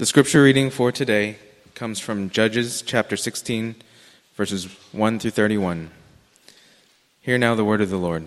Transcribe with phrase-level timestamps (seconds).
[0.00, 1.36] The scripture reading for today
[1.74, 3.74] comes from Judges chapter 16,
[4.34, 5.90] verses 1 through 31.
[7.20, 8.26] Hear now the word of the Lord.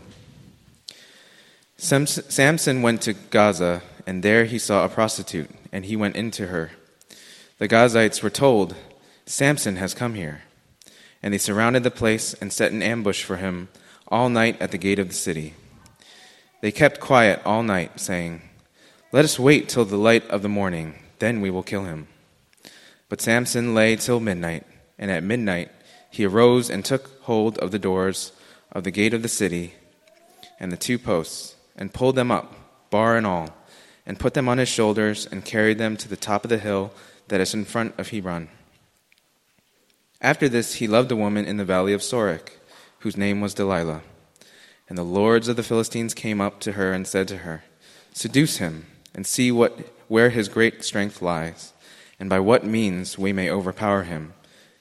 [1.77, 6.73] Samson went to Gaza, and there he saw a prostitute, and he went into her.
[7.57, 8.75] The Gazites were told,
[9.25, 10.43] Samson has come here.
[11.23, 13.69] And they surrounded the place and set an ambush for him
[14.09, 15.55] all night at the gate of the city.
[16.61, 18.43] They kept quiet all night, saying,
[19.11, 22.07] Let us wait till the light of the morning then we will kill him.
[23.07, 24.65] But Samson lay till midnight,
[24.99, 25.71] and at midnight
[26.09, 28.33] he arose and took hold of the doors
[28.71, 29.73] of the gate of the city
[30.59, 32.53] and the two posts, and pulled them up,
[32.89, 33.49] bar and all,
[34.05, 36.91] and put them on his shoulders, and carried them to the top of the hill
[37.29, 38.49] that is in front of Hebron.
[40.21, 42.51] After this, he loved a woman in the valley of Sorek,
[42.99, 44.03] whose name was Delilah.
[44.87, 47.63] And the lords of the Philistines came up to her and said to her,
[48.13, 51.73] Seduce him, and see what where his great strength lies,
[52.19, 54.31] and by what means we may overpower him,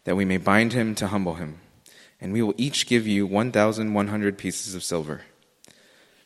[0.05, 1.58] that we may bind him to humble him.
[2.20, 5.22] And we will each give you 1,100 pieces of silver.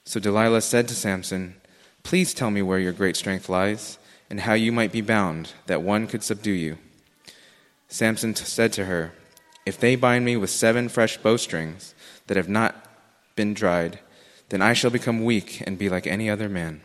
[0.05, 1.55] So Delilah said to Samson,
[2.03, 5.83] Please tell me where your great strength lies, and how you might be bound, that
[5.83, 6.77] one could subdue you.
[7.87, 9.13] Samson said to her,
[9.65, 11.95] If they bind me with seven fresh bowstrings
[12.27, 12.75] that have not
[13.37, 14.01] been dried,
[14.48, 16.81] then I shall become weak and be like any other man.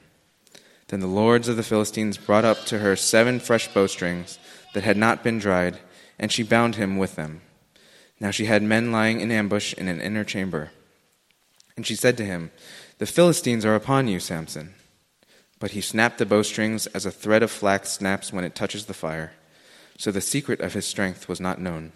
[0.91, 4.37] Then the lords of the Philistines brought up to her seven fresh bowstrings
[4.73, 5.79] that had not been dried,
[6.19, 7.39] and she bound him with them.
[8.19, 10.71] Now she had men lying in ambush in an inner chamber.
[11.77, 12.51] And she said to him,
[12.97, 14.73] The Philistines are upon you, Samson.
[15.59, 18.93] But he snapped the bowstrings as a thread of flax snaps when it touches the
[18.93, 19.31] fire.
[19.97, 21.93] So the secret of his strength was not known.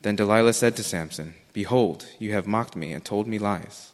[0.00, 3.92] Then Delilah said to Samson, Behold, you have mocked me and told me lies.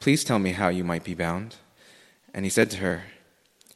[0.00, 1.54] Please tell me how you might be bound.
[2.34, 3.04] And he said to her,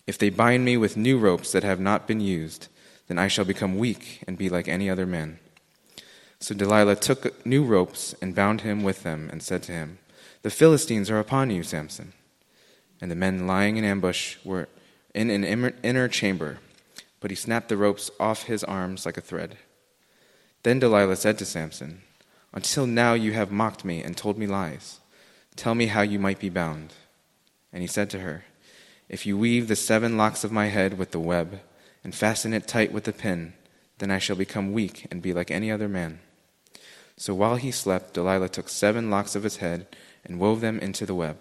[0.06, 2.68] If they bind me with new ropes that have not been used,
[3.08, 5.38] then I shall become weak and be like any other man.
[6.40, 9.98] So Delilah took new ropes and bound him with them, and said to him,
[10.42, 12.12] The Philistines are upon you, Samson.
[13.00, 14.68] And the men lying in ambush were
[15.14, 16.58] in an inner chamber,
[17.20, 19.56] but he snapped the ropes off his arms like a thread.
[20.62, 22.02] Then Delilah said to Samson,
[22.52, 25.00] Until now you have mocked me and told me lies.
[25.54, 26.92] Tell me how you might be bound.
[27.76, 28.46] And he said to her,
[29.06, 31.60] If you weave the seven locks of my head with the web,
[32.02, 33.52] and fasten it tight with the pin,
[33.98, 36.20] then I shall become weak and be like any other man.
[37.18, 39.86] So while he slept, Delilah took seven locks of his head
[40.24, 41.36] and wove them into the web.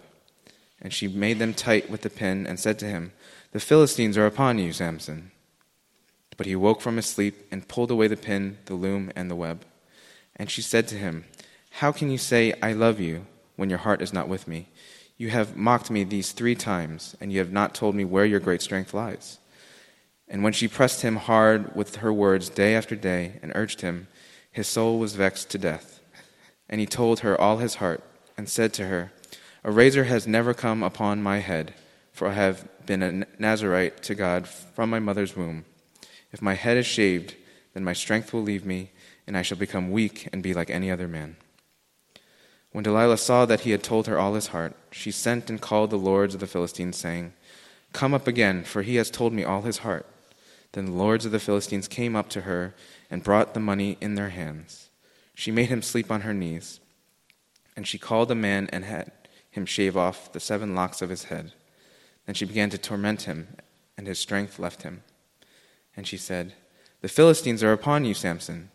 [0.81, 3.13] And she made them tight with the pin and said to him,
[3.53, 5.31] The Philistines are upon you, Samson.
[6.35, 9.37] But he woke from his sleep and pulled away the pin, the loom, and the
[9.37, 9.63] web.
[10.35, 11.23] And she said to him,
[11.79, 13.25] How can you say, I love you,
[13.55, 14.67] when your heart is not with me?
[15.17, 18.41] You have mocked me these three times, and you have not told me where your
[18.41, 19.39] great strength lies.
[20.27, 24.07] And when she pressed him hard with her words day after day and urged him,
[24.51, 25.99] his soul was vexed to death.
[26.67, 28.03] And he told her all his heart,
[28.37, 29.11] and said to her,
[29.63, 31.73] A razor has never come upon my head,
[32.11, 35.65] for I have been a Nazarite to God from my mother's womb.
[36.31, 37.35] If my head is shaved,
[37.73, 38.91] then my strength will leave me,
[39.27, 41.37] and I shall become weak and be like any other man.
[42.75, 45.91] When Delilah saw that he had told her all his heart, she sent and called
[45.91, 47.31] the lords of the Philistines, saying,
[47.93, 50.05] Come up again, for he has told me all his heart.
[50.73, 52.75] Then the lords of the Philistines came up to her
[53.09, 54.89] and brought the money in their hands.
[55.33, 56.81] She made him sleep on her knees.
[57.77, 59.09] And she called a man and had
[59.49, 61.53] him shave off the seven locks of his head.
[62.25, 63.55] Then she began to torment him,
[63.97, 65.03] and his strength left him.
[65.95, 66.51] And she said,
[66.99, 68.69] The Philistines are upon you, Samson.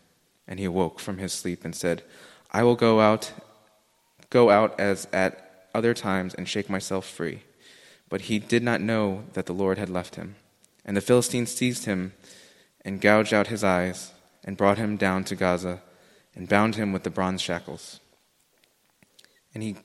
[0.47, 2.01] And he awoke from his sleep and said,
[2.49, 3.31] I will go out
[4.31, 7.43] go out as at other times and shake myself free.
[8.09, 10.35] But he did not know that the Lord had left him.
[10.83, 12.13] And the Philistines seized him
[12.83, 14.11] and gouged out his eyes
[14.43, 15.81] and brought him down to Gaza
[16.33, 17.99] and bound him with the bronze shackles.
[19.53, 19.75] And he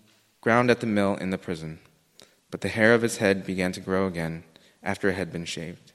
[0.40, 1.80] ground at the mill in the prison.
[2.50, 4.44] But the hair of his head began to grow again
[4.82, 5.92] after it had been shaved.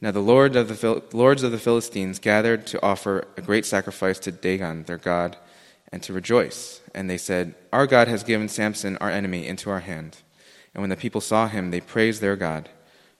[0.00, 4.18] Now the Lord of the, lords of the Philistines gathered to offer a great sacrifice
[4.20, 5.36] to Dagon, their god,
[5.94, 6.80] and to rejoice.
[6.92, 10.16] And they said, Our God has given Samson, our enemy, into our hand.
[10.74, 12.68] And when the people saw him, they praised their God.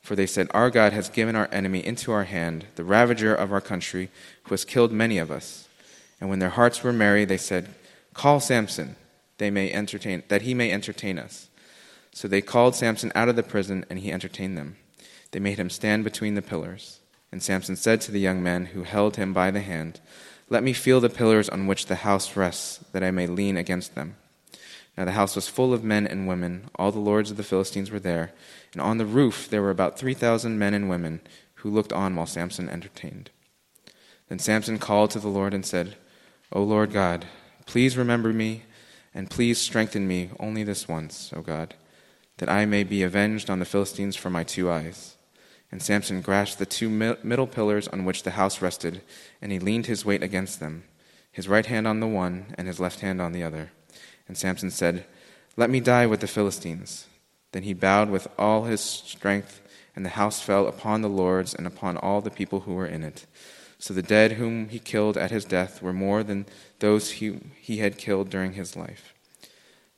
[0.00, 3.52] For they said, Our God has given our enemy into our hand, the ravager of
[3.52, 4.10] our country,
[4.42, 5.68] who has killed many of us.
[6.20, 7.72] And when their hearts were merry, they said,
[8.12, 8.96] Call Samson,
[9.38, 11.48] they may entertain, that he may entertain us.
[12.10, 14.78] So they called Samson out of the prison, and he entertained them.
[15.30, 16.98] They made him stand between the pillars.
[17.30, 20.00] And Samson said to the young man who held him by the hand,
[20.48, 23.94] let me feel the pillars on which the house rests, that I may lean against
[23.94, 24.16] them.
[24.96, 26.70] Now the house was full of men and women.
[26.76, 28.32] All the lords of the Philistines were there.
[28.72, 31.20] And on the roof there were about 3,000 men and women
[31.56, 33.30] who looked on while Samson entertained.
[34.28, 35.96] Then Samson called to the Lord and said,
[36.52, 37.26] O Lord God,
[37.66, 38.62] please remember me,
[39.12, 41.74] and please strengthen me only this once, O God,
[42.38, 45.13] that I may be avenged on the Philistines for my two eyes.
[45.70, 49.02] And Samson grasped the two middle pillars on which the house rested,
[49.42, 50.84] and he leaned his weight against them,
[51.32, 53.72] his right hand on the one, and his left hand on the other.
[54.28, 55.04] And Samson said,
[55.56, 57.06] Let me die with the Philistines.
[57.52, 59.60] Then he bowed with all his strength,
[59.96, 63.02] and the house fell upon the lords and upon all the people who were in
[63.02, 63.26] it.
[63.78, 66.46] So the dead whom he killed at his death were more than
[66.78, 69.13] those he, he had killed during his life.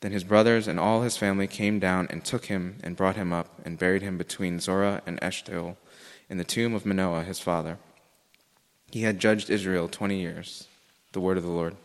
[0.00, 3.32] Then his brothers and all his family came down and took him and brought him
[3.32, 5.76] up and buried him between Zorah and Eshtaol
[6.28, 7.78] in the tomb of Manoah his father.
[8.90, 10.68] He had judged Israel twenty years.
[11.12, 11.76] The word of the Lord.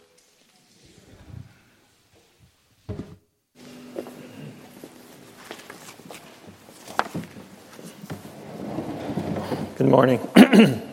[9.77, 10.19] Good morning.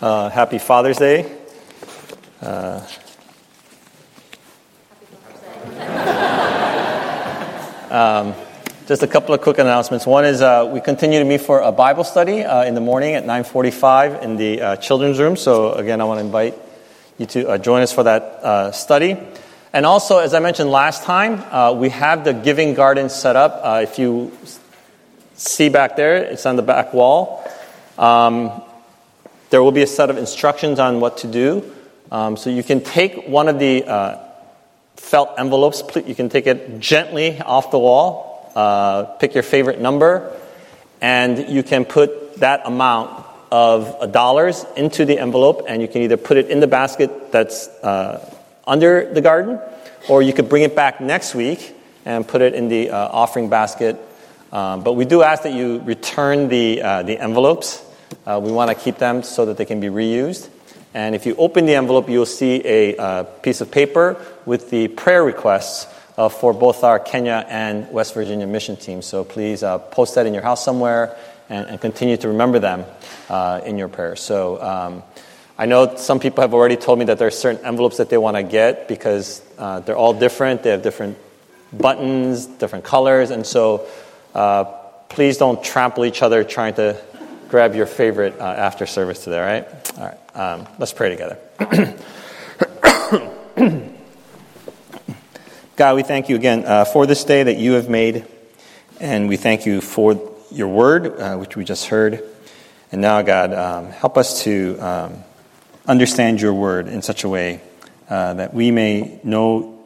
[0.00, 1.36] uh, happy Father's Day.
[2.40, 2.86] Uh,
[7.92, 8.34] um,
[8.86, 10.06] just a couple of quick announcements.
[10.06, 13.14] One is uh, we continue to meet for a Bible study uh, in the morning
[13.14, 15.36] at 9:45 in the uh, children's room.
[15.36, 16.54] So again, I want to invite
[17.18, 19.18] you to uh, join us for that study.
[19.74, 23.60] And also, as I mentioned last time, we have the giving garden set up.
[23.82, 24.32] if you
[25.34, 27.44] see back there, it's on the back wall.
[27.98, 28.62] Um,
[29.50, 31.70] there will be a set of instructions on what to do.
[32.10, 34.21] Um, so you can take one of the uh,
[35.02, 40.34] felt envelopes, you can take it gently off the wall, uh, pick your favorite number,
[41.00, 46.16] and you can put that amount of dollars into the envelope, and you can either
[46.16, 48.18] put it in the basket that's uh,
[48.66, 49.60] under the garden,
[50.08, 53.50] or you could bring it back next week and put it in the uh, offering
[53.50, 53.98] basket
[54.52, 57.82] um, but we do ask that you return the, uh, the envelopes.
[58.26, 60.48] Uh, we want to keep them so that they can be reused.
[60.94, 64.88] And if you open the envelope, you'll see a uh, piece of paper with the
[64.88, 65.86] prayer requests
[66.18, 69.06] uh, for both our Kenya and West Virginia mission teams.
[69.06, 71.16] So please uh, post that in your house somewhere
[71.48, 72.84] and, and continue to remember them
[73.30, 74.20] uh, in your prayers.
[74.20, 75.02] So um,
[75.56, 78.18] I know some people have already told me that there are certain envelopes that they
[78.18, 80.62] want to get because they're all different.
[80.62, 81.16] They have different
[81.72, 83.86] buttons, different colors, and so
[84.34, 84.64] uh,
[85.08, 87.00] please don't trample each other trying to
[87.52, 89.68] grab your favorite uh, after service today, all right?
[89.98, 91.36] All right, um, let's pray together.
[95.76, 98.24] God, we thank you again uh, for this day that you have made,
[99.00, 102.24] and we thank you for your word, uh, which we just heard.
[102.90, 105.18] And now, God, um, help us to um,
[105.86, 107.60] understand your word in such a way
[108.08, 109.78] uh, that we may know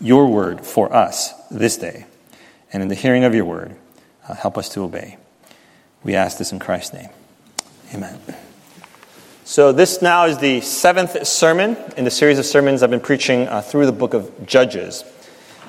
[0.00, 2.06] your word for us this day
[2.72, 3.76] and in the hearing of your word,
[4.28, 5.18] uh, help us to obey.
[6.04, 7.08] We ask this in Christ's name.
[7.94, 8.20] Amen.
[9.46, 13.48] So, this now is the seventh sermon in the series of sermons I've been preaching
[13.48, 15.02] uh, through the book of Judges.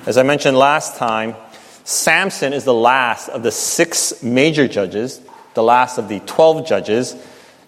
[0.04, 1.36] As I mentioned last time,
[1.84, 5.22] Samson is the last of the six major judges,
[5.54, 7.16] the last of the 12 judges,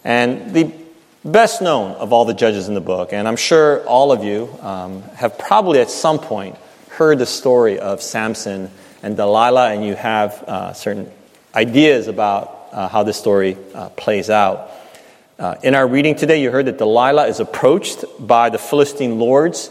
[0.05, 0.71] and the
[1.25, 3.15] best known of all the judges in the book.
[3.15, 6.57] And I'm sure all of you um, have probably at some point
[6.91, 8.71] heard the story of Samson
[9.03, 11.11] and Delilah, and you have uh, certain
[11.55, 14.71] ideas about uh, how this story uh, plays out.
[15.39, 19.71] Uh, in our reading today, you heard that Delilah is approached by the Philistine lords,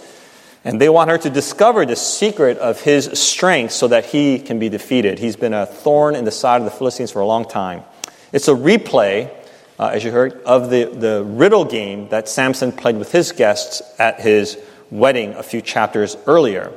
[0.63, 4.59] and they want her to discover the secret of his strength so that he can
[4.59, 5.19] be defeated.
[5.19, 7.83] He's been a thorn in the side of the Philistines for a long time.
[8.31, 9.29] It's a replay,
[9.77, 13.81] uh, as you heard, of the, the riddle game that Samson played with his guests
[13.99, 14.57] at his
[14.89, 16.71] wedding a few chapters earlier.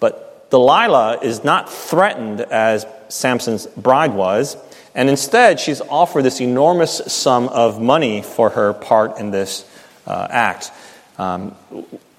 [0.00, 4.56] But Delilah is not threatened as Samson's bride was,
[4.94, 9.68] and instead she's offered this enormous sum of money for her part in this
[10.06, 10.70] uh, act.
[11.18, 11.54] Um,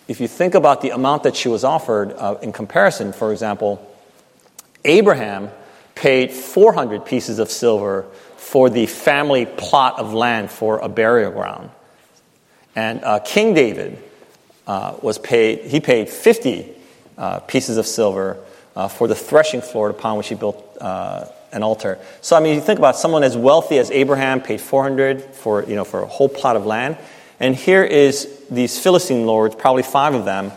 [0.08, 3.92] if you think about the amount that she was offered uh, in comparison, for example,
[4.84, 5.50] Abraham
[5.96, 8.06] paid 400 pieces of silver
[8.38, 11.72] for the family plot of land for a burial ground.
[12.76, 13.98] And uh, King David
[14.68, 16.70] uh, was paid, he paid 50
[17.18, 18.38] uh, pieces of silver
[18.76, 20.78] uh, for the threshing floor upon which he built
[21.56, 21.98] an altar.
[22.22, 25.76] So, I mean, you think about someone as wealthy as Abraham paid 400 for, you
[25.76, 26.98] know, for a whole plot of land.
[27.40, 30.52] And here is these Philistine lords, probably five of them,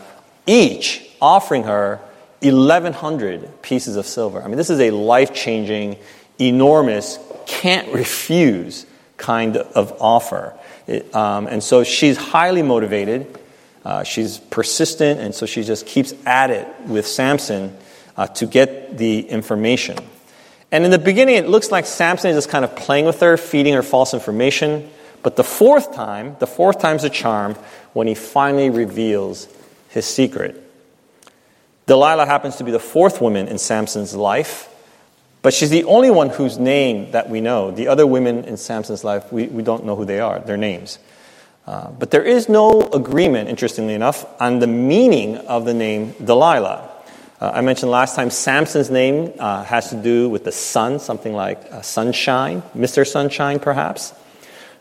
[0.45, 1.99] each offering her
[2.41, 4.41] 1,100 pieces of silver.
[4.41, 5.97] I mean, this is a life changing,
[6.37, 8.85] enormous, can't refuse
[9.17, 10.53] kind of offer.
[10.87, 13.37] It, um, and so she's highly motivated.
[13.85, 17.75] Uh, she's persistent, and so she just keeps at it with Samson
[18.17, 19.97] uh, to get the information.
[20.71, 23.37] And in the beginning, it looks like Samson is just kind of playing with her,
[23.37, 24.89] feeding her false information.
[25.23, 27.55] But the fourth time, the fourth time's a charm
[27.93, 29.47] when he finally reveals
[29.89, 30.63] his secret.
[31.87, 34.69] Delilah happens to be the fourth woman in Samson's life,
[35.41, 37.71] but she's the only one whose name that we know.
[37.71, 40.99] The other women in Samson's life, we, we don't know who they are, their names.
[41.65, 46.88] Uh, but there is no agreement, interestingly enough, on the meaning of the name Delilah.
[47.39, 51.33] Uh, I mentioned last time Samson's name uh, has to do with the sun, something
[51.33, 53.07] like uh, sunshine, Mr.
[53.07, 54.13] Sunshine, perhaps.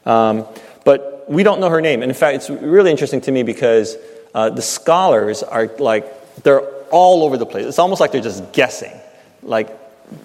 [0.05, 0.45] Um,
[0.85, 2.03] but we don't know her name.
[2.03, 3.97] And in fact, it's really interesting to me because
[4.35, 7.67] uh, the scholars are like, they're all over the place.
[7.67, 8.99] It's almost like they're just guessing.
[9.43, 9.71] Like,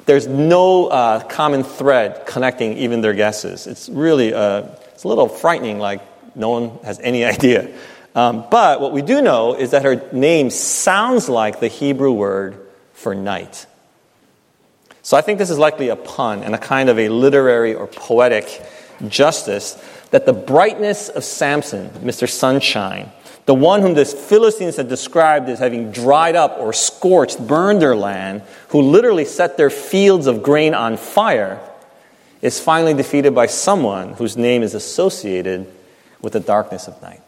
[0.05, 3.67] there's no uh, common thread connecting even their guesses.
[3.67, 4.63] It's really uh,
[4.93, 6.01] it's a little frightening, like
[6.35, 7.69] no one has any idea.
[8.15, 12.57] Um, but what we do know is that her name sounds like the Hebrew word
[12.93, 13.65] for night.
[15.01, 17.87] So I think this is likely a pun and a kind of a literary or
[17.87, 18.63] poetic
[19.07, 22.29] justice that the brightness of Samson, Mr.
[22.29, 23.11] Sunshine,
[23.45, 27.95] the one whom the Philistines had described as having dried up or scorched, burned their
[27.95, 31.59] land, who literally set their fields of grain on fire,
[32.41, 35.67] is finally defeated by someone whose name is associated
[36.21, 37.21] with the darkness of night.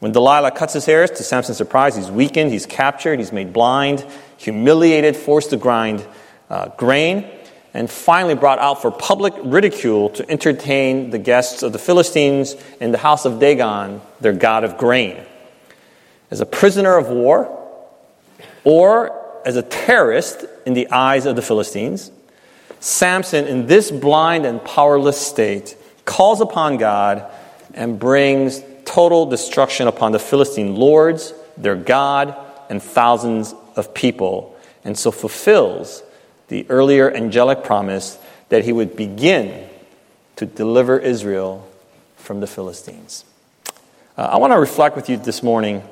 [0.00, 4.04] When Delilah cuts his hair, to Samson's surprise, he's weakened, he's captured, he's made blind,
[4.38, 6.04] humiliated, forced to grind
[6.48, 7.30] uh, grain,
[7.74, 12.92] and finally brought out for public ridicule to entertain the guests of the Philistines in
[12.92, 15.22] the house of Dagon, their god of grain.
[16.30, 17.56] As a prisoner of war,
[18.64, 22.10] or as a terrorist in the eyes of the Philistines,
[22.80, 25.76] Samson, in this blind and powerless state,
[26.06, 27.30] calls upon God
[27.74, 32.34] and brings total destruction upon the Philistine lords, their God,
[32.68, 36.02] and thousands of people, and so fulfills
[36.48, 38.18] the earlier angelic promise
[38.48, 39.68] that he would begin
[40.34, 41.68] to deliver Israel
[42.16, 43.24] from the Philistines.
[44.18, 45.84] Uh, I want to reflect with you this morning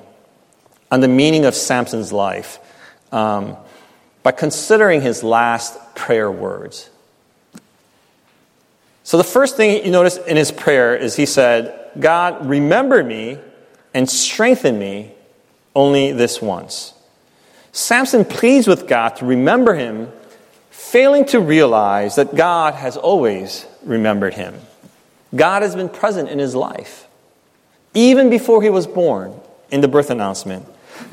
[0.90, 2.59] on the meaning of Samson's life
[3.12, 3.57] um,
[4.25, 6.90] by considering his last prayer words.
[9.05, 13.38] So, the first thing you notice in his prayer is he said, God, remember me
[13.95, 15.12] and strengthen me
[15.75, 16.95] only this once.
[17.73, 20.11] Samson pleads with God to remember him,
[20.71, 24.55] failing to realize that God has always remembered him.
[25.35, 27.07] God has been present in his life,
[27.95, 29.38] even before he was born
[29.71, 30.67] in the birth announcement.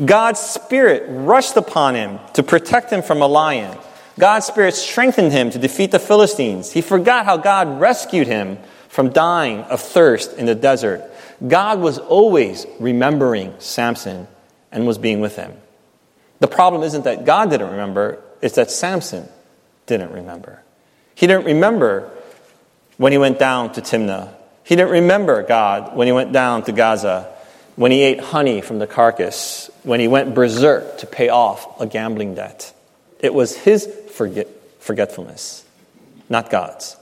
[0.03, 3.77] God's Spirit rushed upon him to protect him from a lion.
[4.17, 6.71] God's Spirit strengthened him to defeat the Philistines.
[6.71, 8.57] He forgot how God rescued him
[8.95, 11.03] from dying of thirst in the desert.
[11.45, 14.25] God was always remembering Samson
[14.71, 15.51] and was being with him.
[16.39, 19.27] The problem isn't that God didn't remember, it's that Samson
[19.85, 20.63] didn't remember.
[21.13, 22.09] He didn't remember
[22.95, 24.33] when he went down to Timnah.
[24.63, 27.29] He didn't remember God when he went down to Gaza,
[27.75, 31.85] when he ate honey from the carcass, when he went berserk to pay off a
[31.85, 32.73] gambling debt.
[33.19, 34.47] It was his forget-
[34.79, 35.65] forgetfulness,
[36.29, 36.95] not God's.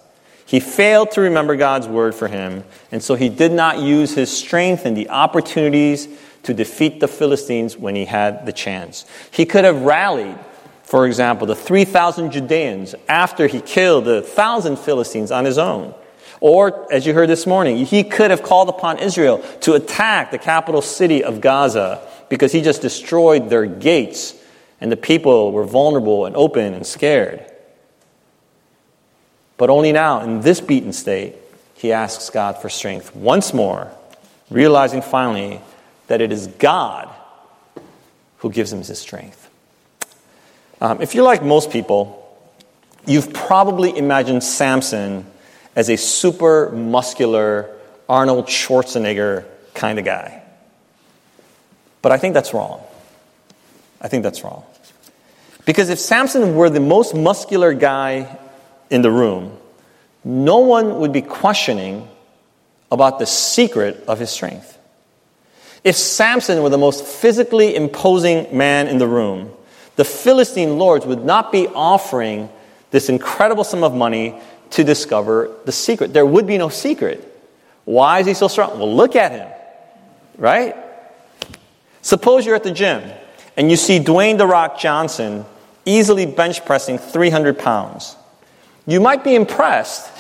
[0.54, 4.30] He failed to remember God's word for him, and so he did not use his
[4.30, 6.08] strength and the opportunities
[6.44, 9.08] to defeat the Philistines when he had the chance.
[9.32, 10.38] He could have rallied,
[10.84, 15.96] for example, the 3,000 Judeans after he killed the 1,000 Philistines on his own.
[16.40, 20.38] Or, as you heard this morning, he could have called upon Israel to attack the
[20.38, 24.36] capital city of Gaza because he just destroyed their gates
[24.80, 27.44] and the people were vulnerable and open and scared.
[29.64, 31.36] But only now, in this beaten state,
[31.76, 33.90] he asks God for strength once more,
[34.50, 35.62] realizing finally
[36.08, 37.08] that it is God
[38.40, 39.50] who gives him his strength.
[40.82, 42.38] Um, if you're like most people,
[43.06, 45.26] you've probably imagined Samson
[45.78, 47.70] as a super muscular
[48.10, 50.44] Arnold Schwarzenegger kind of guy.
[52.02, 52.84] But I think that's wrong.
[54.02, 54.66] I think that's wrong.
[55.64, 58.40] Because if Samson were the most muscular guy
[58.94, 59.58] in the room,
[60.24, 62.08] no one would be questioning
[62.92, 64.78] about the secret of his strength.
[65.84, 69.52] If Samson were the most physically imposing man in the room,
[69.96, 72.50] the Philistine lords would not be offering
[72.92, 74.36] this incredible sum of money
[74.70, 76.14] to discover the secret.
[76.14, 77.30] There would be no secret.
[77.86, 78.78] Why is he so strong?
[78.78, 79.48] Well, look at him,
[80.38, 80.76] right?
[82.04, 83.04] Suppose you're at the gym
[83.58, 85.46] and you see Dwayne The Rock Johnson
[85.84, 88.16] easily bench pressing 300 pounds.
[88.86, 90.12] You might be impressed,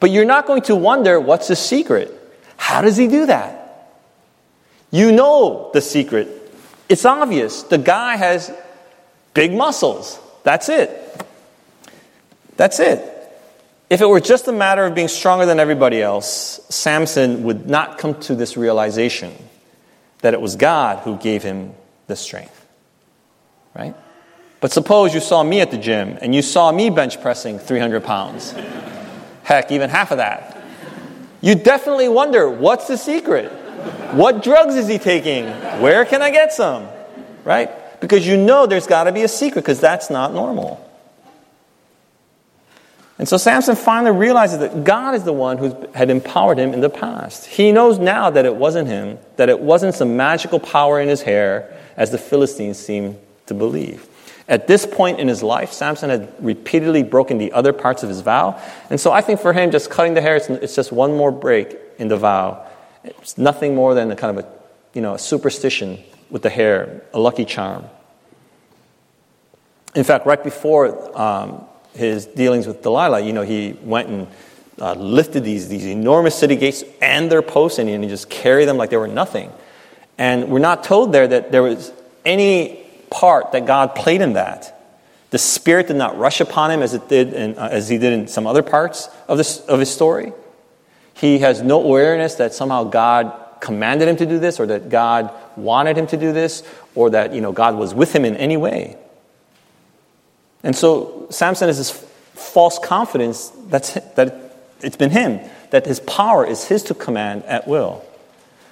[0.00, 2.12] but you're not going to wonder what's the secret.
[2.56, 3.56] How does he do that?
[4.90, 6.28] You know the secret.
[6.88, 7.62] It's obvious.
[7.62, 8.52] The guy has
[9.34, 10.18] big muscles.
[10.42, 10.90] That's it.
[12.56, 13.06] That's it.
[13.88, 17.98] If it were just a matter of being stronger than everybody else, Samson would not
[17.98, 19.32] come to this realization
[20.18, 21.74] that it was God who gave him
[22.06, 22.56] the strength.
[23.74, 23.94] Right?
[24.60, 28.04] But suppose you saw me at the gym and you saw me bench pressing 300
[28.04, 28.54] pounds.
[29.42, 30.62] Heck, even half of that.
[31.40, 33.50] You definitely wonder what's the secret?
[34.12, 35.46] What drugs is he taking?
[35.80, 36.88] Where can I get some?
[37.44, 37.70] Right?
[38.00, 40.86] Because you know there's got to be a secret because that's not normal.
[43.18, 46.80] And so Samson finally realizes that God is the one who had empowered him in
[46.80, 47.46] the past.
[47.46, 51.20] He knows now that it wasn't him, that it wasn't some magical power in his
[51.22, 54.09] hair, as the Philistines seemed to believe.
[54.50, 58.20] At this point in his life, Samson had repeatedly broken the other parts of his
[58.20, 58.60] vow.
[58.90, 61.30] And so I think for him, just cutting the hair, it's, it's just one more
[61.30, 62.66] break in the vow.
[63.04, 64.48] It's nothing more than a kind of a,
[64.92, 67.84] you know, a superstition with the hair, a lucky charm.
[69.94, 71.64] In fact, right before um,
[71.94, 74.26] his dealings with Delilah, you know, he went and
[74.80, 78.76] uh, lifted these, these enormous city gates and their posts and he just carried them
[78.76, 79.52] like they were nothing.
[80.18, 81.92] And we're not told there that there was
[82.24, 84.76] any part that God played in that.
[85.30, 88.12] The Spirit did not rush upon him as, it did in, uh, as he did
[88.12, 90.32] in some other parts of, this, of his story.
[91.14, 95.32] He has no awareness that somehow God commanded him to do this or that God
[95.56, 96.62] wanted him to do this
[96.94, 98.96] or that you know, God was with him in any way.
[100.62, 101.90] And so Samson has this
[102.34, 105.40] false confidence that's, that it's been him,
[105.70, 108.04] that his power is his to command at will.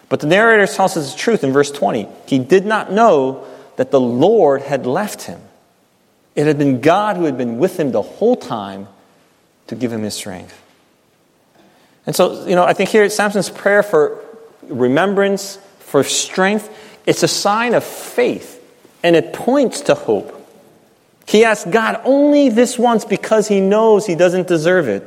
[0.08, 2.08] But the narrator tells us the truth in verse 20.
[2.26, 3.46] He did not know
[3.78, 5.40] that the Lord had left him.
[6.34, 8.88] It had been God who had been with him the whole time
[9.68, 10.60] to give him his strength.
[12.04, 14.18] And so, you know, I think here Samson's prayer for
[14.62, 16.68] remembrance, for strength,
[17.06, 18.60] it's a sign of faith
[19.04, 20.34] and it points to hope.
[21.28, 25.04] He asks God only this once because he knows he doesn't deserve it.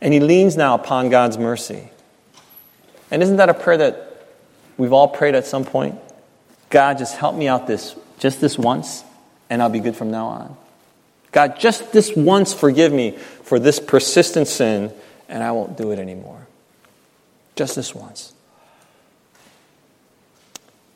[0.00, 1.88] And he leans now upon God's mercy.
[3.12, 4.26] And isn't that a prayer that
[4.76, 6.00] we've all prayed at some point?
[6.72, 9.04] God, just help me out this, just this once,
[9.50, 10.56] and I'll be good from now on.
[11.30, 13.10] God, just this once, forgive me
[13.42, 14.90] for this persistent sin,
[15.28, 16.46] and I won't do it anymore.
[17.56, 18.32] Just this once.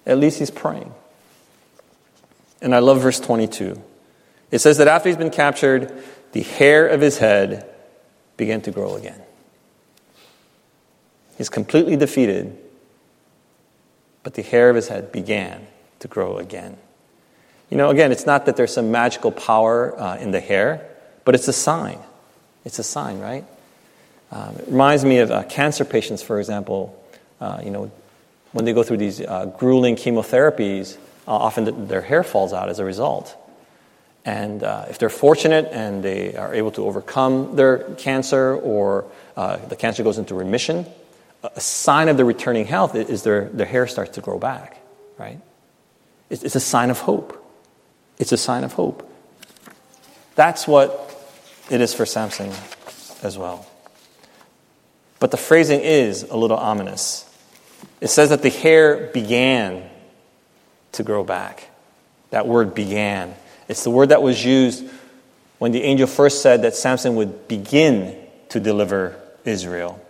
[0.06, 0.94] At least he's praying.
[2.62, 3.78] And I love verse 22.
[4.50, 5.92] It says that after he's been captured,
[6.32, 7.68] the hair of his head
[8.38, 9.20] began to grow again.
[11.36, 12.56] He's completely defeated,
[14.26, 15.64] but the hair of his head began
[16.00, 16.76] to grow again.
[17.70, 20.84] You know, again, it's not that there's some magical power uh, in the hair,
[21.24, 22.00] but it's a sign.
[22.64, 23.44] It's a sign, right?
[24.32, 27.00] Um, it reminds me of uh, cancer patients, for example.
[27.40, 27.92] Uh, you know,
[28.50, 30.96] when they go through these uh, grueling chemotherapies,
[31.28, 33.32] uh, often the, their hair falls out as a result.
[34.24, 39.04] And uh, if they're fortunate and they are able to overcome their cancer or
[39.36, 40.84] the cancer goes into remission,
[41.42, 44.78] a sign of the returning health is their, their hair starts to grow back,
[45.18, 45.40] right?
[46.30, 47.42] It's, it's a sign of hope.
[48.18, 49.08] It's a sign of hope.
[50.34, 51.12] That's what
[51.70, 52.50] it is for Samson
[53.22, 53.66] as well.
[55.18, 57.24] But the phrasing is a little ominous.
[58.00, 59.88] It says that the hair began
[60.92, 61.70] to grow back.
[62.30, 63.34] That word began.
[63.68, 64.84] It's the word that was used
[65.58, 68.16] when the angel first said that Samson would begin
[68.50, 70.00] to deliver Israel.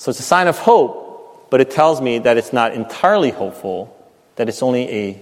[0.00, 3.94] So it's a sign of hope, but it tells me that it's not entirely hopeful,
[4.36, 5.20] that it's only a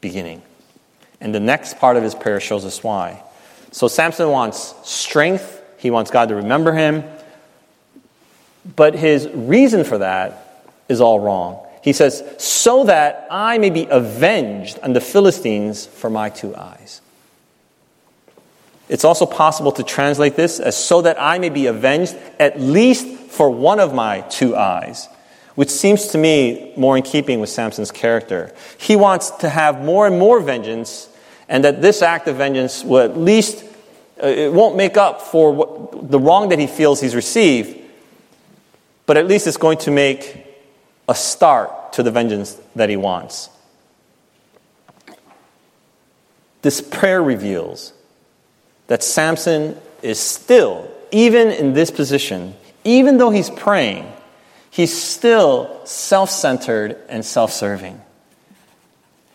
[0.00, 0.42] beginning.
[1.20, 3.22] And the next part of his prayer shows us why.
[3.70, 7.04] So Samson wants strength, he wants God to remember him,
[8.74, 11.64] but his reason for that is all wrong.
[11.84, 17.00] He says, so that I may be avenged on the Philistines for my two eyes.
[18.88, 23.17] It's also possible to translate this as so that I may be avenged at least
[23.28, 25.08] for one of my two eyes,
[25.54, 28.54] which seems to me more in keeping with Samson's character.
[28.78, 31.08] He wants to have more and more vengeance,
[31.48, 33.64] and that this act of vengeance will at least,
[34.22, 37.76] uh, it won't make up for what, the wrong that he feels he's received,
[39.06, 40.46] but at least it's going to make
[41.08, 43.48] a start to the vengeance that he wants.
[46.62, 47.92] This prayer reveals
[48.88, 52.54] that Samson is still, even in this position,
[52.88, 54.10] even though he's praying,
[54.70, 58.00] he's still self centered and self serving.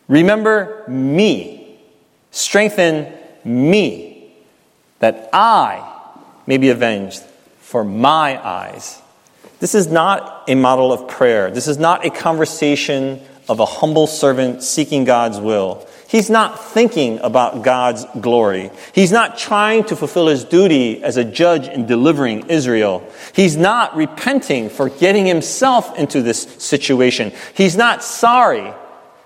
[0.08, 1.80] Remember me,
[2.32, 3.14] strengthen
[3.44, 4.34] me,
[5.00, 5.90] that I
[6.46, 7.22] may be avenged
[7.60, 9.02] for my eyes
[9.64, 11.50] this is not a model of prayer.
[11.50, 15.88] This is not a conversation of a humble servant seeking God's will.
[16.08, 18.70] He's not thinking about God's glory.
[18.94, 23.04] He's not trying to fulfill his duty as a judge in delivering Israel.
[23.34, 27.32] He's not repenting for getting himself into this situation.
[27.56, 28.74] He's not sorry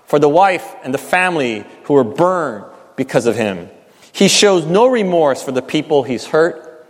[0.06, 2.64] for the wife and the family who were burned
[2.96, 3.68] because of him.
[4.12, 6.88] He shows no remorse for the people he's hurt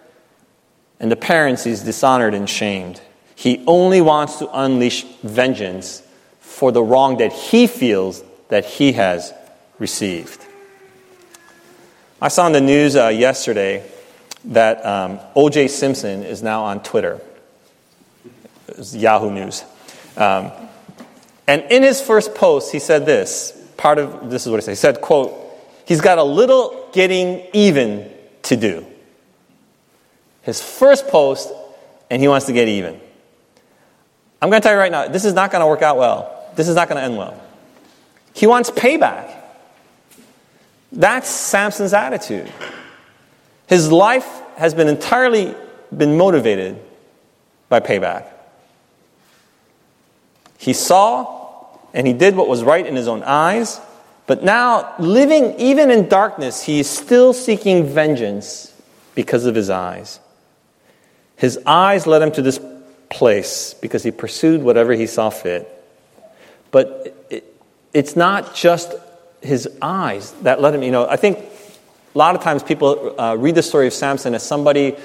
[1.00, 3.00] and the parents he's dishonored and shamed.
[3.34, 6.02] He only wants to unleash vengeance
[6.58, 9.32] for the wrong that he feels that he has
[9.78, 10.44] received.
[12.20, 13.88] I saw in the news uh, yesterday
[14.46, 15.68] that um, O.J.
[15.68, 17.20] Simpson is now on Twitter.
[18.90, 19.62] Yahoo News.
[20.16, 20.50] Um,
[21.46, 23.52] and in his first post, he said this.
[23.76, 24.72] Part of this is what he said.
[24.72, 25.32] He said, quote,
[25.86, 28.84] he's got a little getting even to do.
[30.42, 31.52] His first post,
[32.10, 33.00] and he wants to get even.
[34.42, 36.34] I'm going to tell you right now, this is not going to work out well.
[36.58, 37.40] This is not going to end well.
[38.34, 39.32] He wants payback.
[40.90, 42.52] That's Samson's attitude.
[43.68, 45.54] His life has been entirely
[45.96, 46.76] been motivated
[47.68, 48.26] by payback.
[50.58, 53.80] He saw and he did what was right in his own eyes,
[54.26, 58.74] but now, living even in darkness, he is still seeking vengeance
[59.14, 60.18] because of his eyes.
[61.36, 62.58] His eyes led him to this
[63.10, 65.76] place because he pursued whatever he saw fit.
[66.70, 67.44] But it,
[67.92, 68.94] it's not just
[69.40, 71.38] his eyes that led him, you know, I think
[72.14, 74.96] a lot of times people uh, read the story of Samson as somebody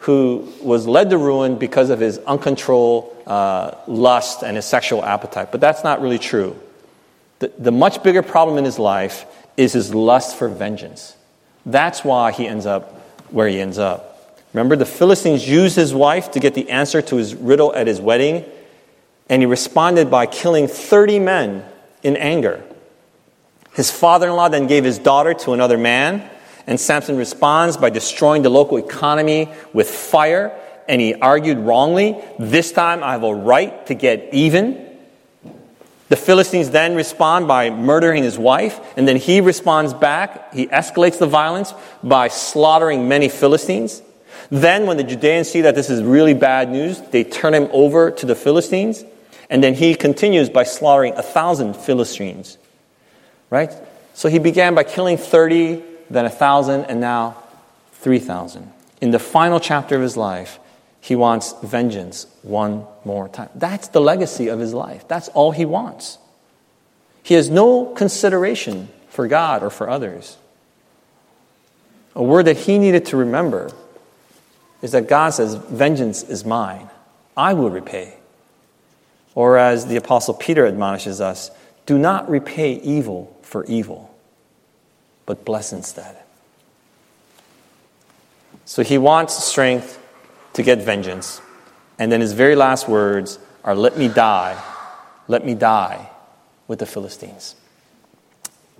[0.00, 5.50] who was led to ruin because of his uncontrolled uh, lust and his sexual appetite.
[5.50, 6.58] But that's not really true.
[7.40, 9.26] The, the much bigger problem in his life
[9.56, 11.16] is his lust for vengeance.
[11.66, 12.94] That's why he ends up
[13.30, 14.44] where he ends up.
[14.54, 18.00] Remember, the Philistines used his wife to get the answer to his riddle at his
[18.00, 18.44] wedding,
[19.28, 21.64] and he responded by killing 30 men
[22.02, 22.62] in anger.
[23.74, 26.28] His father in law then gave his daughter to another man,
[26.66, 30.58] and Samson responds by destroying the local economy with fire.
[30.88, 34.86] And he argued wrongly, This time I have a right to get even.
[36.08, 40.54] The Philistines then respond by murdering his wife, and then he responds back.
[40.54, 44.02] He escalates the violence by slaughtering many Philistines.
[44.50, 48.10] Then, when the Judeans see that this is really bad news, they turn him over
[48.10, 49.04] to the Philistines,
[49.50, 52.58] and then he continues by slaughtering a thousand Philistines.
[53.50, 53.72] Right?
[54.14, 57.42] So he began by killing 30, then a 1,000, and now
[57.92, 58.70] 3,000.
[59.00, 60.58] In the final chapter of his life,
[61.00, 63.48] he wants vengeance one more time.
[63.54, 65.06] That's the legacy of his life.
[65.08, 66.18] That's all he wants.
[67.22, 70.36] He has no consideration for God or for others.
[72.14, 73.70] A word that he needed to remember
[74.82, 76.90] is that God says, Vengeance is mine,
[77.36, 78.17] I will repay.
[79.38, 81.52] Or as the Apostle Peter admonishes us,
[81.86, 84.12] do not repay evil for evil,
[85.26, 86.16] but bless instead.
[88.64, 90.04] So he wants strength
[90.54, 91.40] to get vengeance.
[92.00, 94.60] And then his very last words are, Let me die,
[95.28, 96.10] let me die
[96.66, 97.54] with the Philistines.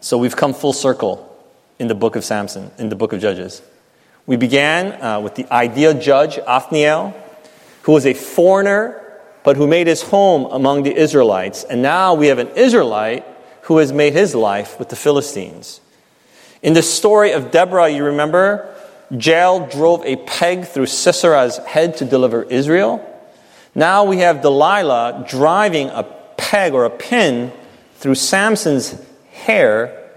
[0.00, 1.40] So we've come full circle
[1.78, 3.62] in the book of Samson, in the book of Judges.
[4.26, 7.14] We began uh, with the ideal judge, Othniel,
[7.82, 9.04] who was a foreigner,
[9.48, 11.64] but who made his home among the Israelites.
[11.64, 13.24] And now we have an Israelite
[13.62, 15.80] who has made his life with the Philistines.
[16.60, 18.68] In the story of Deborah, you remember,
[19.10, 23.02] Jael drove a peg through Sisera's head to deliver Israel.
[23.74, 26.02] Now we have Delilah driving a
[26.36, 27.50] peg or a pin
[27.94, 30.10] through Samson's hair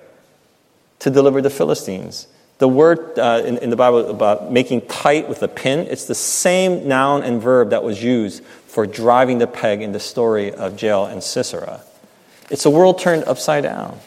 [0.99, 2.27] to deliver the Philistines.
[2.57, 6.13] The word uh, in, in, the Bible about making tight with a pin, it's the
[6.13, 10.81] same noun and verb that was used for driving the peg in the story of
[10.81, 11.81] Jael and Sisera.
[12.49, 13.99] It's a world turned upside down.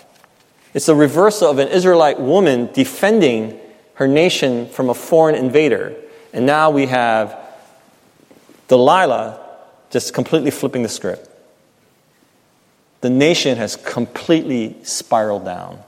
[0.72, 3.61] It's the reversal of an Israelite woman defending
[3.96, 5.94] her nation from a foreign invader.
[6.33, 7.38] And now we have
[8.68, 9.38] Delilah
[9.90, 11.29] just completely flipping the script.
[13.03, 15.79] The nation has completely spiraled down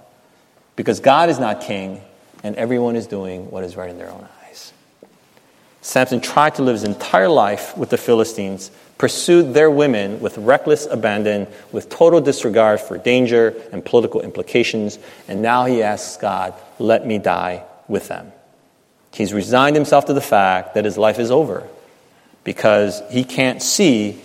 [0.76, 2.02] because God is not king
[2.44, 4.35] and everyone is doing what is right in their own eyes.
[5.86, 10.84] Samson tried to live his entire life with the Philistines pursued their women with reckless
[10.84, 17.06] abandon, with total disregard for danger and political implications, and now he asks God, let
[17.06, 18.32] me die with them.
[19.12, 21.62] He's resigned himself to the fact that his life is over
[22.42, 24.20] because he can't see,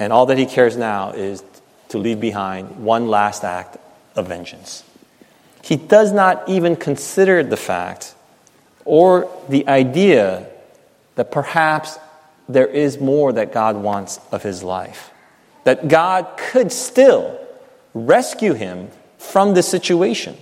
[0.00, 1.44] and all that he cares now is
[1.90, 3.76] to leave behind one last act
[4.16, 4.82] of vengeance.
[5.62, 8.16] He does not even consider the fact
[8.84, 10.48] or the idea
[11.16, 11.98] that perhaps
[12.48, 15.10] there is more that God wants of his life.
[15.64, 17.38] That God could still
[17.92, 20.36] rescue him from this situation.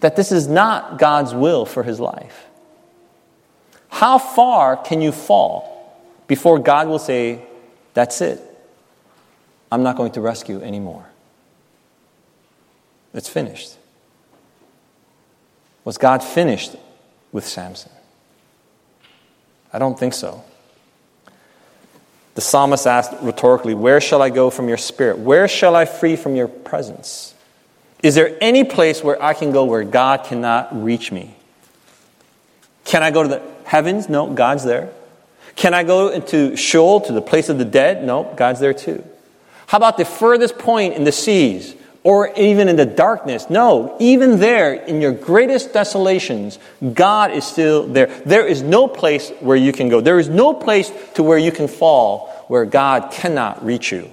[0.00, 2.46] That this is not God's will for his life.
[3.88, 7.42] How far can you fall before God will say,
[7.92, 8.40] That's it?
[9.70, 11.04] I'm not going to rescue anymore.
[13.12, 13.76] It's finished.
[15.84, 16.76] Was God finished
[17.34, 17.90] with Samson?
[19.72, 20.44] I don't think so.
[22.36, 25.18] The psalmist asked rhetorically, Where shall I go from your spirit?
[25.18, 27.34] Where shall I flee from your presence?
[28.02, 31.34] Is there any place where I can go where God cannot reach me?
[32.84, 34.08] Can I go to the heavens?
[34.08, 34.90] No, God's there.
[35.56, 38.04] Can I go into Sheol, to the place of the dead?
[38.04, 39.04] No, God's there too.
[39.66, 43.50] How about the furthest point in the seas or even in the darkness?
[43.50, 46.60] No, even there, in your greatest desolations,
[46.92, 48.06] God is still there.
[48.24, 50.00] There is no place where you can go.
[50.00, 54.10] There is no place to where you can fall where God cannot reach you.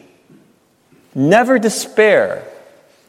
[1.14, 2.48] Never despair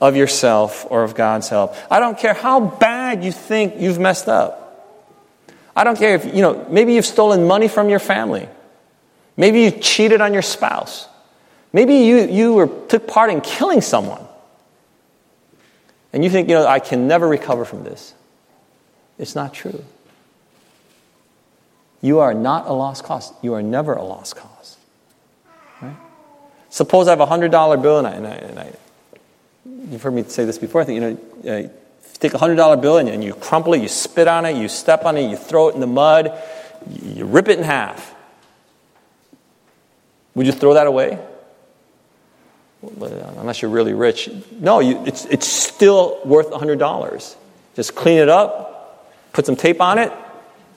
[0.00, 1.76] of yourself or of God's help.
[1.88, 4.58] I don't care how bad you think you've messed up.
[5.76, 8.48] I don't care if, you know, maybe you've stolen money from your family.
[9.36, 11.08] Maybe you cheated on your spouse.
[11.72, 14.26] Maybe you, you were, took part in killing someone.
[16.12, 18.14] And you think, you know, I can never recover from this.
[19.18, 19.84] It's not true.
[22.00, 23.32] You are not a lost cause.
[23.42, 24.76] You are never a lost cause.
[25.80, 25.96] Right?
[26.68, 28.72] Suppose I have a $100 bill and I, and I, and I
[29.90, 31.10] you've heard me say this before, I think, you
[31.44, 31.68] know, uh,
[32.18, 35.04] take a $100 bill and, and you crumple it, you spit on it, you step
[35.04, 36.32] on it, you throw it in the mud,
[36.90, 38.14] you, you rip it in half.
[40.34, 41.18] Would you throw that away?
[42.82, 44.28] Unless you're really rich.
[44.52, 47.36] No, you, it's, it's still worth $100.
[47.76, 50.12] Just clean it up, put some tape on it.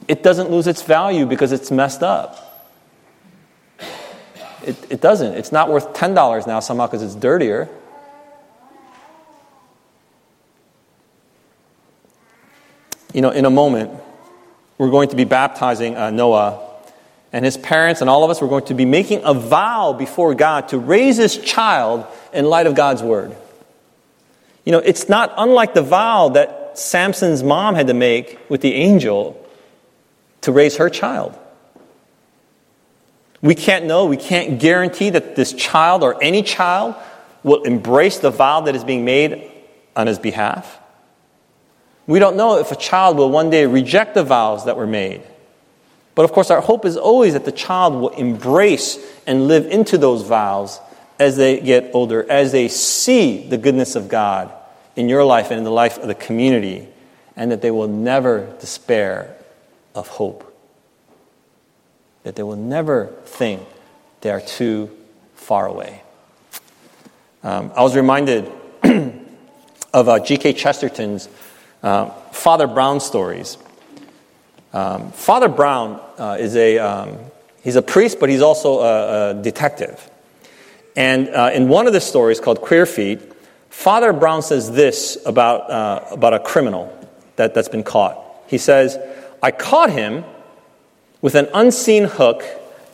[0.07, 2.41] It doesn't lose its value because it's messed up.
[4.63, 5.33] It, it doesn't.
[5.33, 7.69] It's not worth $10 now somehow because it's dirtier.
[13.13, 13.91] You know, in a moment,
[14.77, 16.74] we're going to be baptizing uh, Noah
[17.36, 20.34] and his parents and all of us were going to be making a vow before
[20.34, 23.36] God to raise his child in light of God's word.
[24.63, 28.74] You know, it's not unlike the vow that Samson's mom had to make with the
[28.76, 29.45] angel
[30.41, 31.38] to raise her child.
[33.41, 36.95] We can't know, we can't guarantee that this child or any child
[37.43, 39.52] will embrace the vow that is being made
[39.93, 40.80] on his behalf.
[42.08, 45.21] We don't know if a child will one day reject the vows that were made.
[46.15, 48.97] But of course, our hope is always that the child will embrace
[49.28, 50.80] and live into those vows
[51.19, 54.51] as they get older, as they see the goodness of God
[54.95, 56.88] in your life and in the life of the community,
[57.36, 59.36] and that they will never despair
[59.93, 60.54] of hope.
[62.23, 63.62] That they will never think
[64.21, 64.89] they are too
[65.36, 66.01] far away.
[67.43, 68.51] Um, I was reminded
[69.93, 70.54] of uh, G.K.
[70.54, 71.30] Chesterton's
[71.84, 73.58] uh, Father Brown stories.
[74.75, 77.17] Um, Father Brown uh, is a um,
[77.63, 80.09] he's a priest, but he's also a, a detective.
[80.97, 83.21] And uh, in one of the stories called Queer Feet,
[83.69, 86.91] Father Brown says this about uh, about a criminal
[87.38, 88.19] that, that's been caught.
[88.47, 88.97] He says,
[89.41, 90.25] "I caught him
[91.21, 92.43] with an unseen hook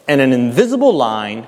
[0.08, 1.48] and an invisible line,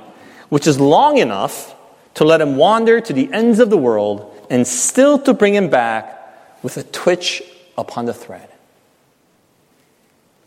[0.50, 1.76] which is long enough
[2.16, 5.70] to let him wander to the ends of the world, and still to bring him
[5.70, 7.44] back with a twitch
[7.78, 8.50] upon the thread."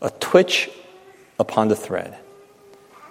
[0.01, 0.69] A twitch
[1.39, 2.17] upon the thread.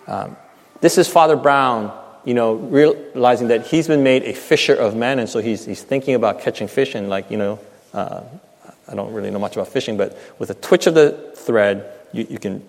[0.07, 0.37] Um,
[0.81, 5.19] this is Father Brown, you know, realizing that he's been made a fisher of men,
[5.19, 7.59] and so he's, he's thinking about catching fish, and like, you know,
[7.95, 8.23] uh,
[8.89, 12.27] I don't really know much about fishing, but with a twitch of the thread, you,
[12.29, 12.63] you can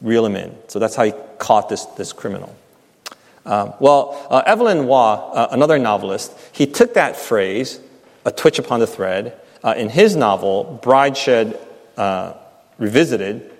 [0.00, 0.54] reel him in.
[0.68, 2.54] So that's how he caught this, this criminal.
[3.44, 7.80] Um, well, uh, Evelyn Waugh, uh, another novelist, he took that phrase,
[8.24, 11.58] a twitch upon the thread, uh, in his novel, Brideshead
[11.96, 12.34] uh,
[12.78, 13.50] Revisited,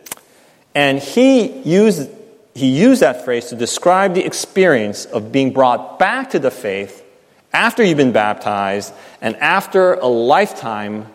[0.77, 2.11] and he used,
[2.55, 7.03] he used that phrase to describe the experience of being brought back to the faith
[7.51, 11.07] after you've been baptized and after a lifetime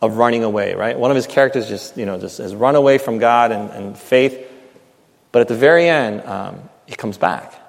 [0.00, 0.96] of running away, right?
[0.96, 3.98] One of his characters just, you know, just has run away from God and, and
[3.98, 4.38] faith.
[5.32, 7.60] But at the very end, um, he comes back.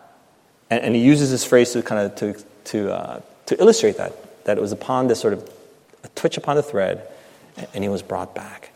[0.69, 4.45] And, and, he uses this phrase to kind of to, to, uh, to illustrate that,
[4.45, 5.51] that it was upon this sort of
[6.03, 7.07] a twitch upon the thread,
[7.73, 8.68] and he was brought back.